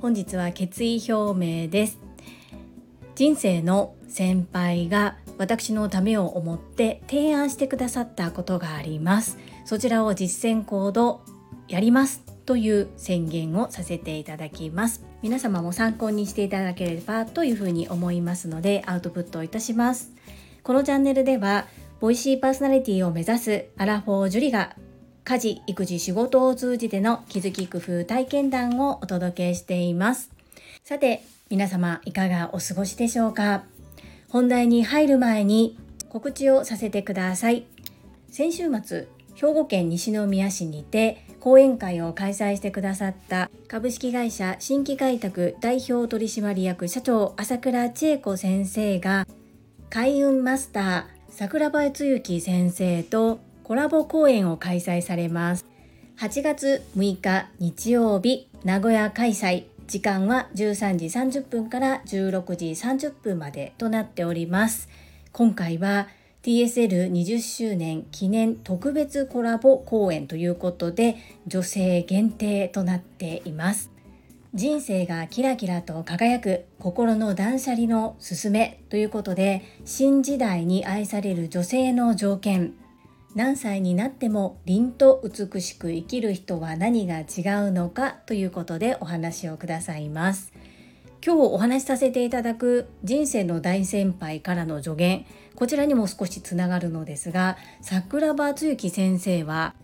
[0.00, 1.98] 本日は決意表明です。
[3.14, 9.38] 人生の先輩が私のためを思って提案してくださったことがあります。
[9.64, 11.20] そちらを実践行動
[11.68, 15.04] やりますという宣言をさせていただきます。
[15.20, 20.12] 皆様も参考にしていただければというふうに思いますのでアウトプットいたします。
[20.62, 21.66] このチャンネルでは
[22.00, 24.76] ボイシーパーソナリティを目指すアラフォージュリが
[25.28, 30.30] 家事育児仕事を通じての気づき工夫体験談をお届けしています。
[30.82, 33.64] さて皆様いかがお過ごしでしょうか？
[34.30, 37.66] 本題に入る前に告知をさせてください。
[38.30, 49.26] 先週末兵庫県西宮市にて講演会を開催してくださった株式会社新規開拓代表取締役社長朝倉千恵子先生が
[49.90, 55.66] 開運マスター桜庭つゆき先生とコラボ講演を開催されます。
[56.18, 59.64] 8月6日日曜日名古屋開催。
[59.86, 64.88] 時間は13時30分から16時30分までとなっております。
[65.32, 66.08] 今回は
[66.44, 73.90] TSL20 周年記念特別コラボ公演ということで女性限定となっています。
[74.54, 82.72] 人生がキラキラと輝く心の断捨離のすすめということで新時代に愛される女性の条件。
[83.34, 87.22] 何歳になっても凛と美しく生きる人は何が違
[87.68, 90.52] うのかということでお話をくださいます。
[91.24, 95.26] 今日お話しさせていただく人生の大先輩からの助言。
[95.56, 99.74] こちらにも少しつながるのですが桜庭つゆき先生は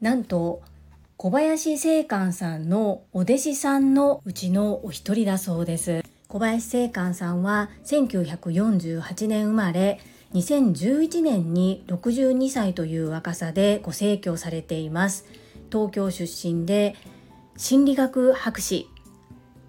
[0.00, 0.62] なんと
[1.16, 6.02] 小林正観さんのお弟子さんのうちのお一人だそうです。
[6.28, 10.00] 小林正観さんは1948年生まれ
[10.34, 15.26] 2011年に62歳という若さでご逝去されています。
[15.70, 16.96] 東京出身で
[17.56, 18.88] 心理学博士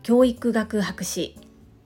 [0.02, 1.38] 教育学博士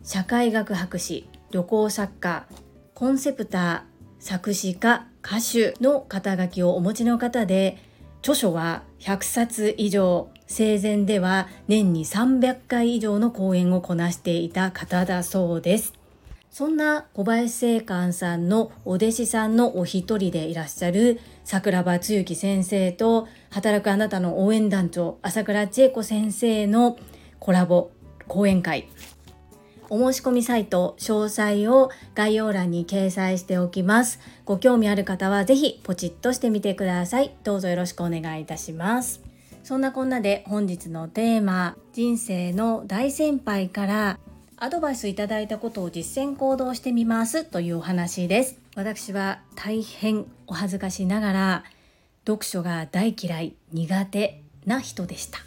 [0.03, 2.47] 社会学博士旅行作家
[2.93, 7.77] コンセプター作詞家歌手の肩書きをお持ちの方で
[8.21, 15.96] 著書は100冊以上生前では年に300回以上の講演をこなしていた方だそうです。
[16.57, 26.97] そんな小林正観さんのお弟子さんのお一人でいらっしゃる桜庭つゆき先生と働くあなたの応援団長朝倉千恵子先生の
[27.37, 27.91] コラボ
[28.27, 28.89] 講演会
[29.91, 34.19] お申し込みサイト詳細を概要欄に掲載しておきます。
[34.43, 37.35] ご興味ある方はぜひポチッとしてみてください。
[37.43, 39.21] どうぞよろしくお願いいたします。
[39.63, 44.19] そんなこんなで本日のテーマ、人生の大先輩から
[44.59, 48.59] アドバイスいただいたことを実践行動してみますというお話です。
[48.75, 51.63] 私は大変お恥ずかしながら
[52.25, 55.37] 読書が大嫌い、苦手な人でした。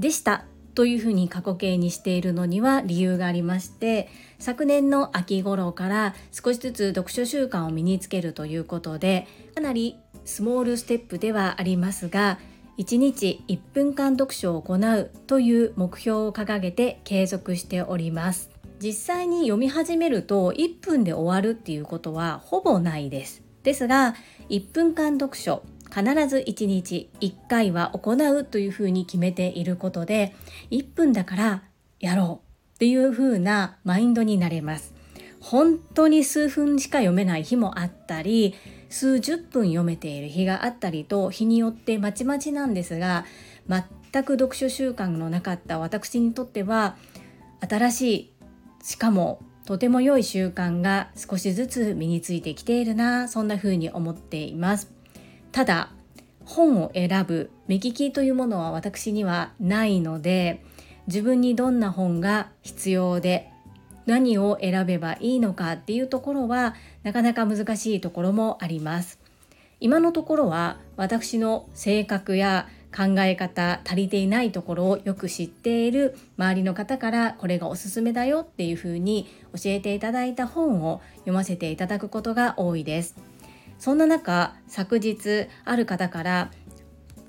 [0.00, 4.08] でしたというふうに過去形にしているのには理由がありまして
[4.38, 9.26] 昨年の秋頃から少しずつ読書習慣を身につけるということで
[9.56, 12.38] かなりスモールステップではありますが
[12.78, 18.50] 1日1分間読書を行うという目標を掲げて継続しております。
[18.80, 23.42] 実際に読み始めると1分で終わるっていうことはほぼないです。
[23.64, 24.14] ですが
[24.48, 30.36] 1分間読書必ず1日1回は行うというふうに決めていることで
[30.70, 31.62] 1分だから
[31.98, 34.94] やろうっていうふうなマインドになれます。
[35.40, 38.54] 本当に数分しか読めない日もあったり
[38.88, 43.24] 数十分読めている日があったりと日によってまちまちなんですが
[43.68, 46.96] 全く読書習慣のなかった私にとっては
[47.68, 48.32] 新しい
[48.82, 54.90] しかもとても良い習慣が少しずつ身についてきているなそんな風に思っています。
[55.52, 55.90] ただ
[56.46, 60.64] 本を選ぶ目利きというものは私にはないので
[61.06, 63.52] 自分にどんな本が必要で
[64.08, 69.20] 何を選べばいいのかっていうところはなかなか難しいところもあります。
[69.80, 83.14] 今のところは私の性格や考え方足りていないところをよく知っている周りの方からこれがおすすめだよっていうふうに教えていただいた本を読ませていただくことが多いです。
[83.78, 86.50] そんな中昨日ある方から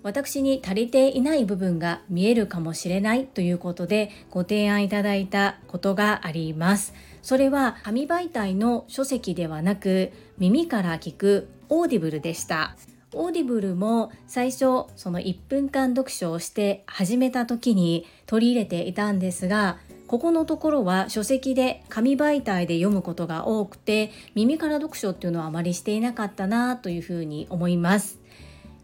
[0.04, 6.94] 私に足りていない部分が見えるかもしれないということでご提案いただいたことがあります。
[7.22, 12.76] それは紙媒体の書籍ではなく耳から聞く Audible でした。
[13.14, 28.20] Audible も最初その1分間読書をして始めた時に取り入れていたんですがここのところは書籍で紙媒体で読むことが多くて耳から読書っていうのはあまりしていなかったなというふうに思います。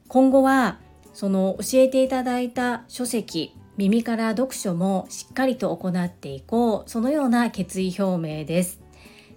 [0.08, 0.80] 今後は
[1.16, 8.82] その教えていただいた書籍耳から読書もしっかりと行っていこうそのような決意表明です。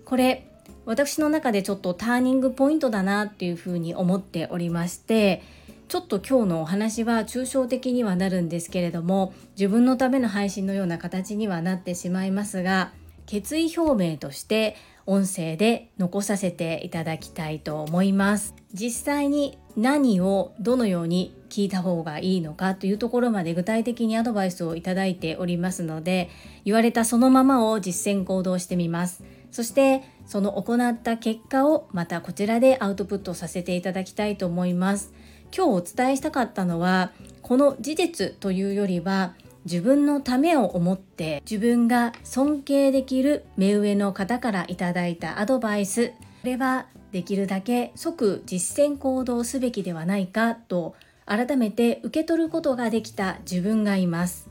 [0.04, 0.50] これ
[0.84, 5.42] 私の中でちょっとターニングポイントだなっていうふうに思っておりまして
[5.86, 12.92] ちょっと今日のお話は抽象的にはなるんですけれども自分のための配信のような形にはなってしまいますが
[13.26, 14.76] 決意表明として
[15.08, 18.54] 音声で残させていただきたいと思います。
[18.74, 26.28] 実際に何をどのように聞いた方がいいのかというところまで具体的にアドバイスをいただいておりますので
[26.66, 29.24] 言われたそのままを実践行動してみます。
[29.50, 35.14] そしてその行った結果をまたこちらでアウトプットさせていただきたいと思います。
[35.56, 39.32] 今日お伝えしたかったのはこの事実というよりは
[39.64, 46.08] 自分のためを思って自分が尊敬できる目上の方からいただいたアドバイス。
[46.08, 46.14] こ
[46.44, 50.94] れはできるだけ即実践行動すべきではないかと
[51.26, 54.48] 改めて受け取ることができた自分がいます。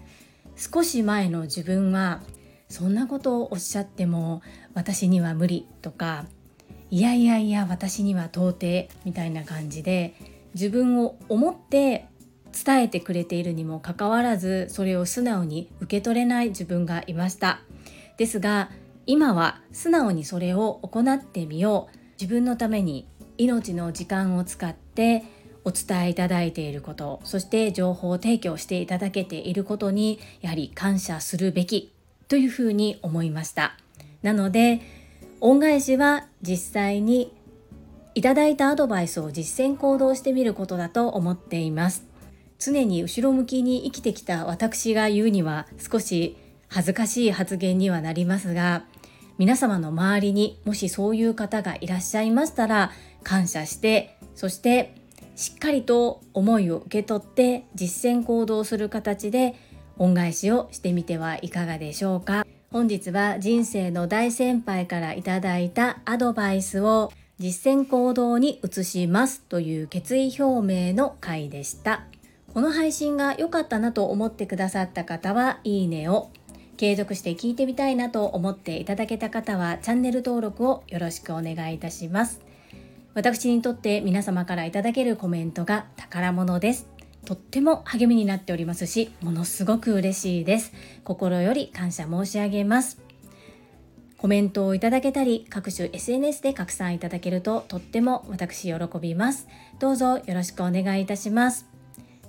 [0.55, 2.21] 少し前の自分は
[2.67, 4.41] そんなことをおっしゃっても
[4.73, 6.25] 私には無理とか
[6.89, 10.15] いやいやいや私には到底みたいな感じで
[10.53, 12.07] 自分を思って
[12.53, 17.61] 伝えてくれているにもかかわらずそれを素直に受け取れない自分がいました。
[18.17, 18.69] ですが
[19.05, 21.97] 今は素直にそれを行ってみよう。
[22.19, 23.07] 自分のために
[23.37, 25.23] 命の時間を使って
[25.63, 31.93] お伝えいただいていることそして情報を提供していただけていることにやはり感謝するべき
[32.27, 33.77] というふうに思いました。
[34.23, 34.81] なので
[35.39, 37.33] 恩返しは実際に
[38.15, 42.06] いただいたアドバイスを実践行動してみることだと思っています。
[42.59, 46.37] 常に後ろ向きに生きてきた私が言うには少し
[46.67, 48.83] 恥ずかしい発言にはなりますが
[49.37, 52.91] 皆様の周りにもしそういう方がいらっしゃいましたら
[53.23, 54.95] 感謝してそして
[55.35, 59.55] しっかりと思いを受け取って実践行動する形で
[59.97, 62.45] 恩返しをしてみてはいかがでしょうか。
[62.71, 72.03] 本日は人生の大先輩からいただいたアドバイスを実践行動に移しますという決意表明の回でした。
[72.57, 76.31] この配信が良かったなと思ってくださった方はいいねを
[76.75, 82.41] 継続して聞いてみたいなと思っていただけた方はチャンネル登録をよろしくお願いいたします。
[83.13, 86.87] 私にとって皆様からいただけるコメントが宝物です。
[87.25, 90.73] とっても励みになっておりますしものすごく嬉しいです。
[91.03, 92.99] 心より感謝申し上げます。
[94.17, 99.47] コメントをいただけたり各種 SNS で拡散いただけるととっても私喜びます。
[99.77, 101.76] どうぞよろしくお願いいたします。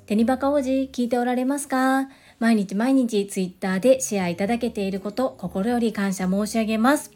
[0.09, 2.09] テニバカ王子聞いておられますか？
[2.39, 7.13] 毎日毎日 Twitter でシェアいただけていること心より感謝申し上げます。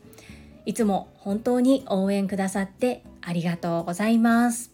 [0.66, 4.72] いつも本当に応援くださってありがとうございます。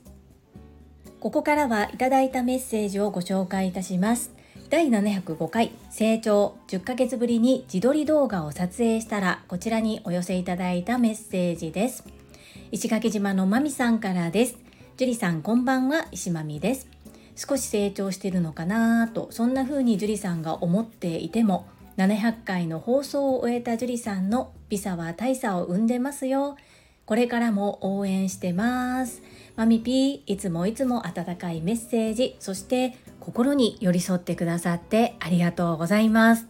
[1.21, 4.33] ここからはいただいたメッセージをご紹介いたします。
[4.69, 12.03] 第705回成長10ヶ月ぶりに自撮り動画を撮影したらこちらにお寄せいただいたメッセージです。
[12.73, 14.59] 石垣島のまみさんからです。
[14.97, 16.09] 樹里さんこんばんは。
[16.11, 16.89] 石まみです。
[17.39, 26.57] 少し成長してるのかなとそんな風に樹里さんが思っていても700回の放送を終えた樹里さんの美さは大差を生んでますよ。
[27.07, 29.23] これからも応援してます。
[29.55, 36.47] マミピーいつもいつも温かいメッセージそして心に寄り添ってくださってありがとうございます。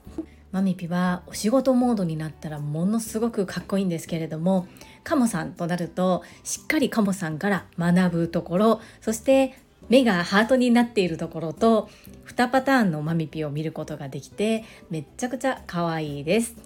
[0.52, 4.66] マミピはお仕事モードになったらものすごくかっこいいんですけれども
[5.04, 11.88] カモさんとなるとしっかりカモさんから学ぶところそして目がハートになっているところと
[12.26, 16.56] 2パターンのマミピを見ることができてめっちゃくちゃ可愛いです。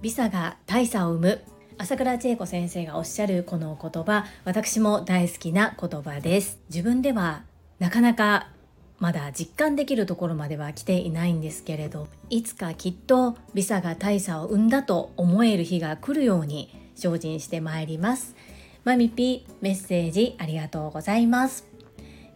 [0.00, 1.44] ビサが大差を生む。
[1.76, 6.58] 朝倉千恵子先生がおっしゃるこの言葉私も大好きな言葉です。
[6.68, 7.44] 自分では
[7.78, 8.48] なかなか
[8.98, 18.34] まだ実感できるところまでは来ていないんですけれどいつかきっとビサが大差を生んだと思える日が来るように精進してまいります。
[18.84, 21.77] マミピメッセージありがとうございます。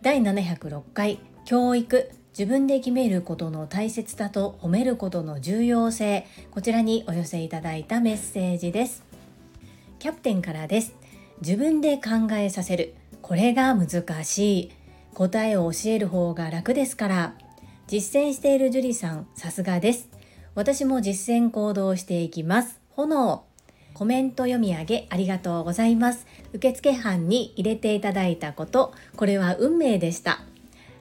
[0.03, 6.27] 第706回教育自分で決めることの大切さと褒めることの重要性。
[6.51, 9.05] こちらにお寄せいただいたメッセージです。
[10.01, 10.97] キャプテンからです。
[11.41, 12.95] 自分で考えさせる。
[13.21, 14.73] これが難しい。
[15.15, 17.35] 答えを教える方が楽ですから。
[17.87, 20.09] 実践している樹里さんさすがです。
[20.57, 22.81] 私も実践行動していきます。
[22.97, 23.52] 炎。
[23.95, 26.27] コメント読み上げありがとうございます。
[26.53, 30.41] 受付班に入れていただいたことこれは運命でした。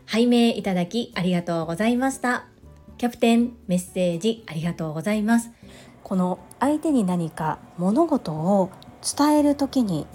[0.05, 2.45] 拝命いただきありがとうございました。
[2.98, 5.51] キャプテンメッセージありがとうございます。
[6.03, 8.71] この相手に何か物事を
[9.17, 10.05] 伝える時に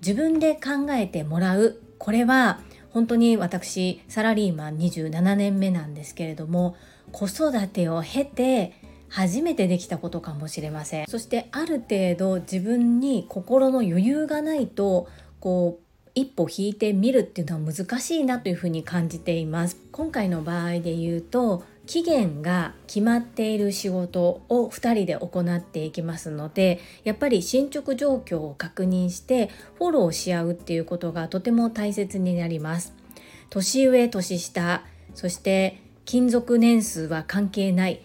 [0.00, 1.80] 自分で考えてもらう。
[1.98, 6.76] これは本当に私サラリーマン27年目なんですけれども
[7.12, 8.72] 子育てを経て
[9.16, 11.06] 初めてできたことかもしれません。
[11.06, 15.08] そしてある程度自分に心の余裕がないと
[15.40, 19.78] こう一歩引いてみるっていうのは難しいなというふうに感じています。
[19.90, 32.92] 今回の場合で言うと期限が決まっている仕事を2人で行っていきますのでやっぱり進捗状況を確認してフォローし合うっていうことがとても大切になります。
[33.48, 38.02] 年上年下そして勤続年数は関係ない。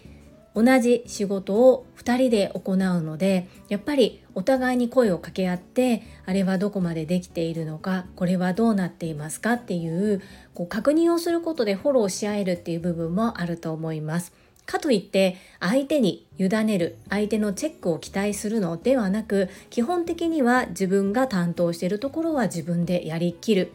[0.54, 10.20] 同じ仕事を2人で行うのでやっぱりお互いに声を掛け合ってあれはどこまでできているのかこれはどうなっていますかっていう
[10.54, 14.32] こう確認をすることでフォローし合えるっていう部分もあると思います。
[14.64, 23.72] かといって相手に委ねる相手のチェックを期待するのではなく基本的には自分が担当しているところは自分でやりきる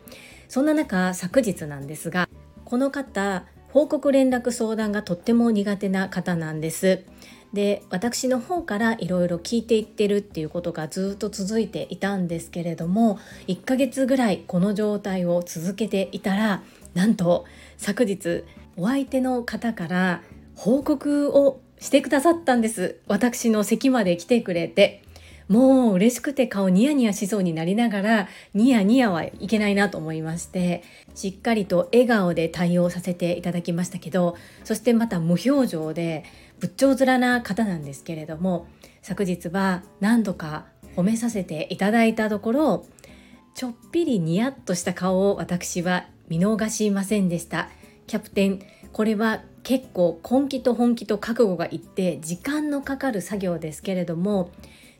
[0.47, 2.29] そんな中昨日なんですが
[2.63, 7.03] この方報告連絡相談がとっても苦手な方なんです。
[7.53, 16.61] で私の方からいろいろ聞いていってるっていうことがずっと続いていたんですけれども1ヶ月ぐらいこの状態を続けていたら
[16.93, 17.45] なんと
[17.77, 18.43] 昨日
[18.75, 20.21] お相手の方から
[20.55, 25.03] 報告をしてくださったんです私の席まで来てくれて
[25.47, 30.83] もう嬉しくて顔ニヤニヤしそうになりながらニヤニヤはいけないなと思いまして
[31.15, 36.25] しっかりと笑顔で対応させていただきましたけどそしてまた無表情で
[36.59, 38.67] 仏頂面な方なんですけれども
[39.01, 42.85] 昨日は何度か褒めさせていただいたところ
[43.53, 47.69] ちょっぴりニヤッとした顔を私は見逃しませんでした。
[48.07, 48.61] キャプテン
[48.93, 54.51] これは結構根気と本気と覚悟がいって時間のかかる作業ですけれども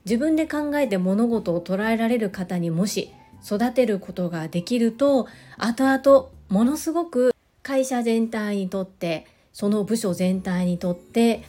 [0.08, 3.12] 自分で考えて物事を捉えられる方にもし
[3.46, 11.44] 育てることができると後々ものすごく会社全体にとってその部署全体にとって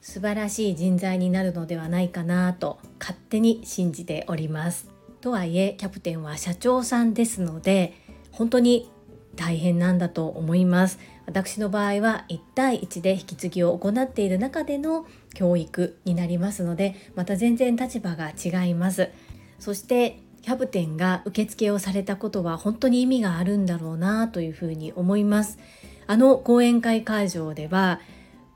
[0.00, 4.88] 素晴らしい人材になるのではないかなと勝手に信じております。
[5.20, 7.92] とはいえキャプテンは社長さんですので
[8.30, 8.88] 本当に
[9.34, 11.00] 大変なんだと思います。
[11.26, 19.10] 私の場合は1対1で引き継ぎを行っている中での教育になりますのでまた全然立場が違います。
[19.58, 25.58] そしてキャプテンが受付をされたことは本当に意味があるんだろうなというふうに思います。
[26.06, 28.00] あの講演会会場では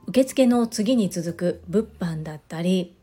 [0.07, 2.95] 受付の次に続く物販だったり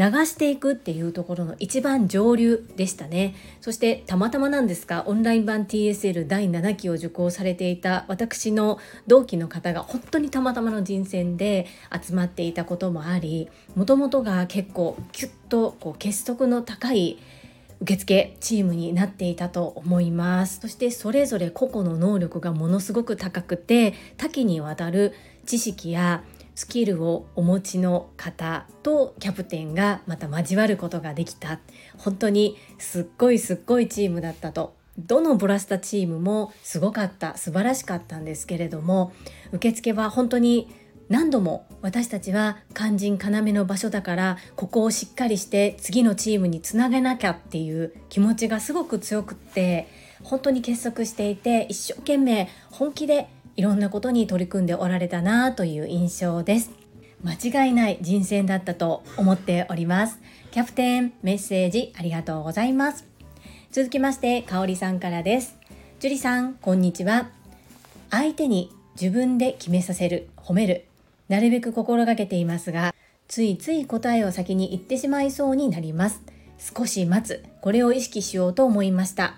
[0.00, 3.34] 流していくっていうところの一番上流でしたね。
[3.60, 11.66] そしてたまたまなんですがオンライン版 TSL 第7期を受講されていた私の同期の方が本当にたまたまの人選で
[12.02, 17.18] 集まっていたこともありもともとが結構キュッとこう結束の高い
[17.82, 20.60] 受付チームになっていたと思います。
[20.60, 25.12] そしてそれぞれ個々の能力がものすごく高くて多岐にわたる
[25.44, 26.24] 知識や
[26.60, 31.58] スキルをお持ちの方とキャプテンがまた交わることができた
[31.96, 34.76] 本当にすっごいすっごいチームだったと。
[34.98, 37.38] どのブラスタチームもすごかった。
[37.38, 38.18] 素晴らしかった。
[38.18, 39.14] んですけれども
[39.52, 40.68] 受付は本当に
[41.08, 49.88] 何度も私たちは肝心要の場所だからここをしっかりして次のチームにつなげなきゃっていう気持ちがすごく強くって
[50.22, 56.70] 本当に結束していて一生懸命本気でいろんなことに取り組んでおられたなという印象です。
[57.22, 60.18] 間違いない人選だったと思っております。
[60.50, 63.04] キャプテンメッセージありがとうございます。
[63.70, 65.58] 続きましてかおりさんからです。
[65.98, 67.28] 樹里さんこんにちは。
[68.08, 70.86] 相手に自分で決めさせる褒める。
[71.28, 72.94] なるべく心がけていますが
[73.28, 76.22] ついつい答えを先に言ってしまいそうになります。
[76.58, 77.44] 少し待つ。
[77.60, 79.34] これを意識しようと思いました。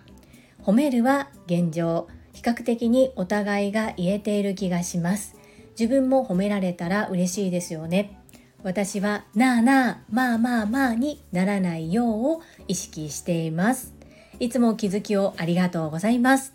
[0.62, 2.06] 褒めるは現状。
[2.42, 5.36] 比較的にお互いが言えている気がします。
[5.78, 8.18] 自分も褒められたら嬉しいですよね。
[8.64, 13.94] 私はなあなあまあまあまあにならないようを意識しています。
[14.40, 16.52] いつも気づきをありがとうございます。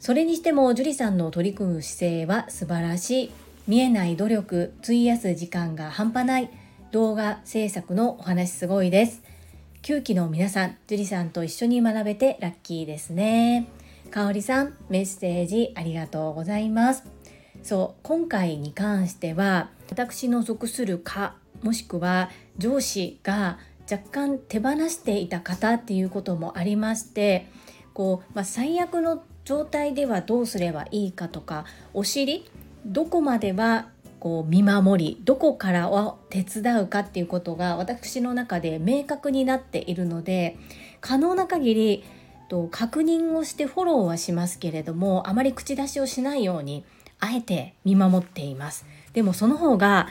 [0.00, 3.30] それにしても樹里さんの取り組む姿勢は素晴らしい。
[3.68, 6.48] 見えない努力費やす時間が半端ない。
[6.90, 9.22] 動画制作のお話すごいです。
[9.82, 13.66] 9期の皆さん樹里さんと一緒に学べてラッキーですね。
[14.12, 17.04] かおりさんメッセージありがとうございます。
[17.62, 22.28] そう今回に関しては私の属する課もしくは
[22.58, 23.58] 上司が
[23.90, 27.48] 若干手放していた方っていうこともありまして
[27.94, 31.64] こう、まあ、最悪の状態ではどうすればいいかとか
[31.94, 32.50] お尻
[32.84, 33.88] どこまでは
[34.20, 40.58] こう見守りどこからは手伝うかっていうことが私の中で明確になっているので
[41.00, 42.04] 可能な限り
[42.52, 46.84] と確認をしてフォローはしますけれどもあまり口出しをしないように
[47.18, 48.84] あえて見守っています。
[49.14, 50.08] でもその方が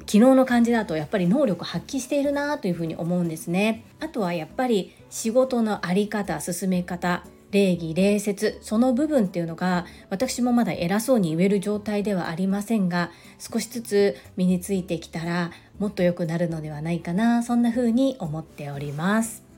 [0.00, 3.84] 昨日の感じだとやっぱり能力発揮しているなというふうに思うんですね。
[4.00, 7.22] あとはやっぱり仕事の在り方進め方
[7.52, 19.49] 礼儀礼節その部分っていうのが私もまだ偉そうに言える状態ではありませんが少しずつ身についてきたらもっと良くなるのではないかなそんな風に思っております。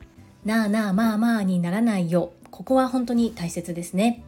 [0.45, 2.33] なあなあまあまあにならないよ。
[2.51, 4.23] ここは本当に大切ですね。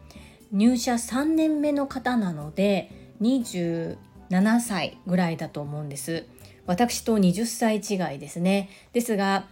[0.52, 3.96] 入社3年目の方なので27
[4.60, 6.26] 歳ぐらいだと思うんです。
[6.66, 8.68] 私と20歳違いですね。
[8.92, 9.46] ですが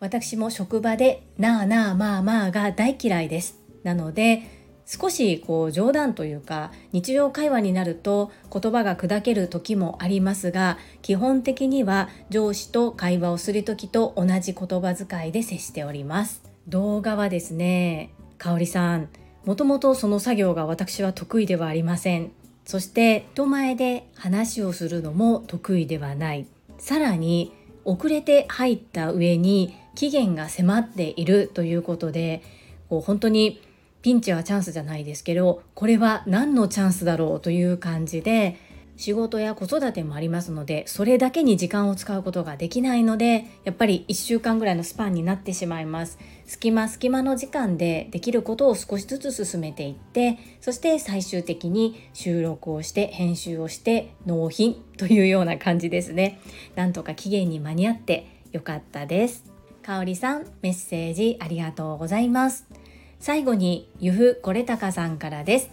[0.00, 3.58] 私も職場でなあなあまあまあが大嫌いです。
[3.82, 4.42] なので
[4.90, 16.42] 少しこう冗談というか日常会話になると言葉が砕ける時もありますが基本的には上司と会話をする時と同じ言葉遣いで接しております。
[16.68, 19.10] 動画はですね香里さん
[19.44, 22.32] もともとその作業が私は得意ではありません。
[22.64, 26.46] そして人前で話をするのも得意ではない。
[26.78, 27.52] さらに
[27.84, 32.42] 遅れて入った上に期限が迫っているということで
[32.88, 33.60] こう本当に
[34.08, 38.56] ピンチはチャンスじゃないですけどこれは何のチャンスだろうという感じで
[38.96, 46.18] 仕事や子育てもありますのでそれだけに時間を使うことができないのでやっぱり1週間ぐらいのスパンになってしまいます。
[46.46, 56.40] 隙間隙間の時間でできることを少しずつ進めていってそして最終的に収録をして編集をして納品というような感じですね。
[56.76, 59.44] なんとか期限に間に合ってよかったです。
[59.82, 62.87] かおりさんメッセージありがとうございます。
[63.20, 65.70] 最後にゆふこれたかさんからです。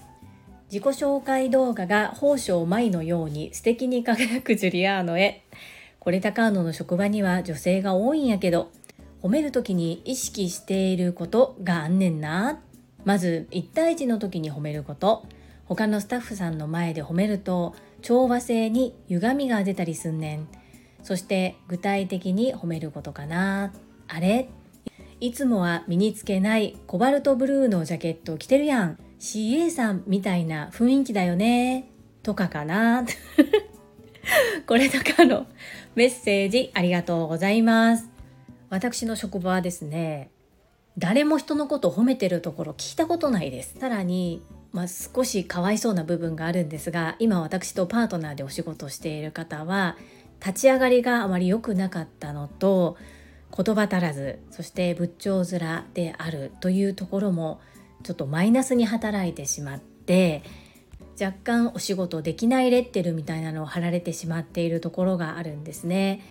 [0.71, 5.43] 自己紹介動画が宝生舞のように素敵に輝くジュリアーノへ。
[5.99, 8.71] これたかーノの職場には女性が多いんやけど
[9.21, 12.61] 褒める時に意識していることがあんねんな。
[13.03, 15.25] まず1対1の時に褒めること。
[15.65, 20.47] 他のスタッフさんの前で褒めると調和性に歪みが出たりすんねん。
[21.03, 23.71] そして具体的に褒めることかな。
[24.07, 24.49] あれ？
[25.25, 28.99] いつもは身につけないコバルトブルーのジャケット着てるやん。
[29.19, 31.89] CA さんみたいな雰囲気だよね。
[32.21, 33.03] とかかな。
[34.67, 35.47] これとかの
[35.95, 38.07] メッセージありがとうございます。
[38.69, 40.29] 私の職場はですね
[40.99, 43.79] 誰も人のことを褒めてるところ聞いたことないです。
[43.79, 49.95] さらにまあ、少しかわいそうな部分があるんですが今私とパートナーでお仕事している方は
[50.45, 52.97] 立ち上がりがあまり良くなかったのと
[53.55, 57.61] 言葉足らずそして仏頂面であるというところも
[58.03, 60.43] ちょっとマイナスに働いてしまって
[61.19, 66.21] 若干お仕事できないレッテルみたいなのを貼られてしまっているところがあるんですね。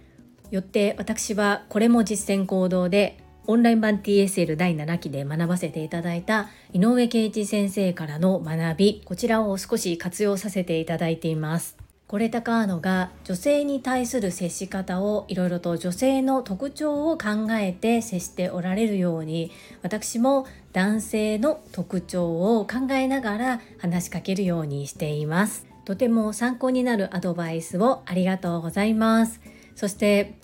[0.50, 11.83] よって私はこれも実践行動でオンライン版 TSL 第7期で学ばせていただいた井上圭一先生からの学びこちらを少し活用させていただいています。
[12.06, 19.50] これ高ーノが女性に対する接し方をいろいろと女性の特徴を考えて接しておられるように
[19.82, 25.66] 私も男性の特徴を考えながら話しかけるようにしています。
[25.86, 29.40] とても参考になるアドバイスをありがとうございます。
[29.74, 30.34] そして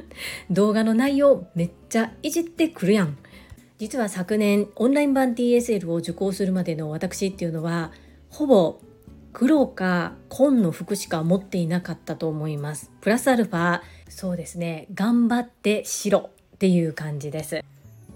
[0.50, 3.16] 動画の内容めっちゃいじってくるやん。
[3.78, 7.90] 実は昨年オンライン版 TSL を受講するまでの私っていうのは
[8.30, 8.80] ほぼ
[9.38, 12.90] 黒か紺の服しか持っていなかったと思います。
[13.02, 14.86] プラスアルファそうですね。
[14.94, 17.62] 頑張って白っていう感じです。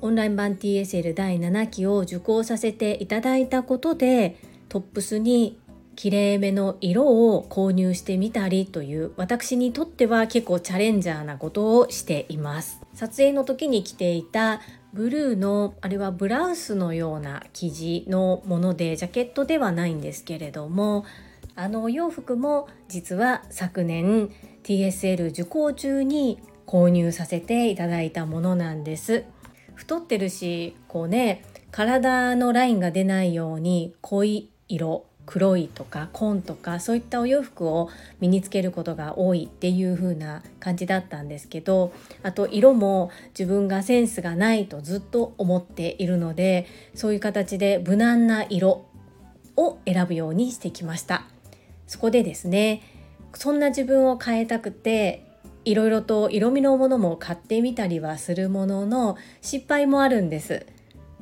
[0.00, 4.38] オンライン版 TSL 第7期を受講させていただいたことで
[4.70, 5.60] トップスに
[5.94, 7.04] きれいめの色
[7.34, 12.80] を購入してみたりという私にとっては結構チャレンジャーなことをしています。
[12.94, 21.04] 撮影の時に着ていたブルーのあれはブラウスのような生地のものでジャケットではないんですけれども
[21.54, 24.30] あのお洋服も実は昨年
[24.64, 29.24] TSL 受講中に購入させていただいたものなんです。
[29.74, 37.88] 太ってるしこうね体のラインが出ないように濃い色黒いとか紺とかそういったお洋服を
[38.18, 41.92] 身につけることが多いっていう風な感じだったんですけど
[42.24, 46.66] あと色も自分がセンスがないとずっと思っているので
[46.96, 48.86] そういう形で無難な色
[49.56, 51.22] を選ぶようにしてきました。
[51.86, 52.82] そこでですね
[53.34, 55.24] そんな自分を変えたくて
[55.64, 60.66] いろいろと色味のものも買ってみたりはするものの失敗もあるんです。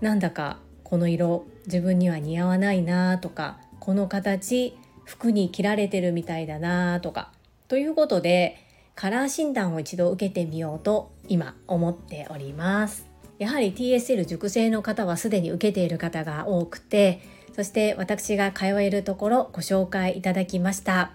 [0.00, 7.32] なんだかこの色自分には似合わないなとかこの形服に着られてるみたいだなとか
[7.68, 8.62] ということで
[8.94, 13.06] カラー診断を一度受けてみようと今思っております。
[13.38, 17.22] やはり TSL 熟成の方はすでに受けている方が多くて
[17.56, 21.12] そして私が通えるところご紹介いただきました。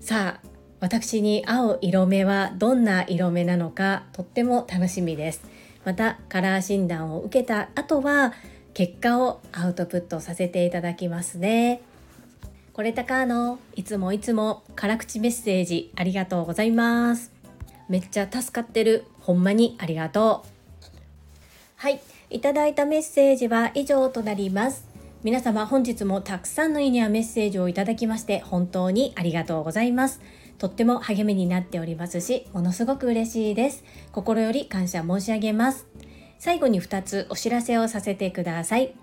[0.00, 0.48] さあ
[0.80, 5.42] 私に合う色目はどんな色目なのかとっても楽しみです。
[5.84, 8.32] またカラー診断を受けた後は
[8.72, 11.82] 結果をアウトプットさせていただきますね。
[12.78, 17.32] これたかのいつもいつも辛口メッセージありがとうございます。
[17.88, 19.04] めっちゃ助かってる。
[19.18, 20.48] ほんまにありがとう。
[21.74, 22.00] はい。
[22.30, 24.86] いただいたメッセージは以上となります。
[25.24, 30.20] 皆様本日もたくさんのいいねやメッセージをいただきまして本当にありがとうございます。
[30.58, 33.82] とっても励みになっておりますしものすごく嬉しいです。
[34.12, 35.88] 心より感謝申し上げます。
[36.38, 38.94] 最後に2つお知らせをさせてください。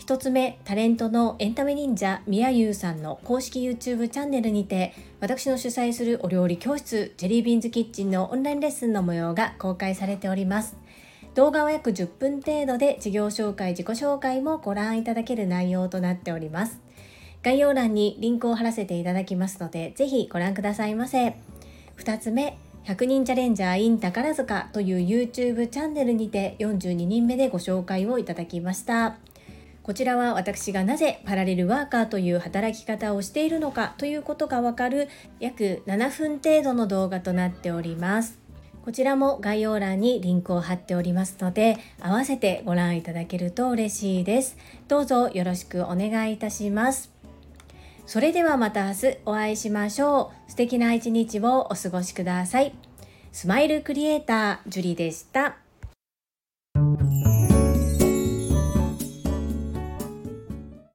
[0.00, 10.74] 1つ目タレントのエンタメ忍者みやゆうさんの公式 YouTube チャンネルにて私の主催するお料理教室ジェリービーンズキッチンのオンラインレッスンの模様が公開されております。
[11.34, 16.80] 動画は約10分程度で事業紹介自己紹介もご覧いただける内容となっております。
[17.42, 21.36] 概要欄にリンクを貼らせていただきますのでぜひご覧くださいませ。
[21.98, 29.18] 2つ目100人チャレンジャー in 宝塚という YouTube チャンネルにて42人目でご紹介をいただきました。
[29.82, 35.08] こちらは私がなぜパラレルワーカーという働き方をしているのかということがわかる
[35.40, 38.38] 約7分程度の動画となっております。
[38.84, 44.56] こちらも概要欄にリンクを貼っておりますので合わせてご覧いただけると嬉しいです。
[44.88, 47.10] どうぞよろしくお願いいたします。
[48.06, 50.50] それではまた明日お会いしましょう。
[50.50, 52.74] 素敵な一日をお過ごしください。
[53.32, 55.56] スマイルクリエイタージュリでした。